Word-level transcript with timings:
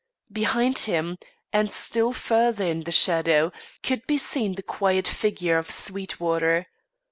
Behind 0.31 0.79
him, 0.79 1.19
and 1.53 1.71
still 1.71 2.11
further 2.11 2.65
in 2.65 2.85
the 2.85 2.91
shadow, 2.91 3.51
could 3.83 4.07
be 4.07 4.17
seen 4.17 4.55
the 4.55 4.63
quiet 4.63 5.07
figure 5.07 5.59
of 5.59 5.69
Sweetwater. 5.69 6.65